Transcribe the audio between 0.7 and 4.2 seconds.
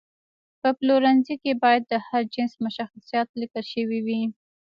پلورنځي کې باید د هر جنس مشخصات لیکل شوي